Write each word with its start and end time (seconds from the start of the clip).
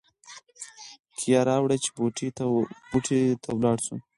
کیه 1.17 1.39
راوړه 1.49 1.77
چې 1.83 1.89
بوټي 2.91 3.25
ته 3.43 3.49
ولاړ 3.55 3.77
شو. 3.85 3.95